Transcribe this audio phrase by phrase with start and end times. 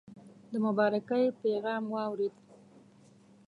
[0.51, 2.35] د مبارکی پیغام واورېد.